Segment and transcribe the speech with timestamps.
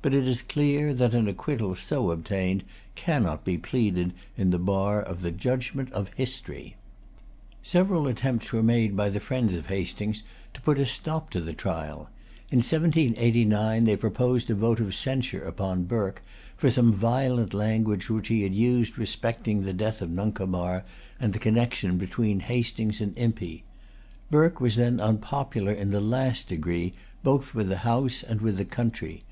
[0.00, 5.20] But it is clear that an acquittal so obtained cannot be pleaded in bar of
[5.20, 6.76] the judgment of history.
[7.62, 10.22] Several attempts were made by the friends of Hastings
[10.54, 12.08] to put a stop to the trial.
[12.50, 16.22] In 1789 they proposed a vote of censure upon Burke,
[16.56, 20.82] for some violent language which he had used respecting the death of Nuncomar
[21.20, 23.64] and the connection between Hastings and Impey.
[24.30, 28.64] Burke was then unpopular in the last degree both with the House and with the
[28.64, 29.24] country.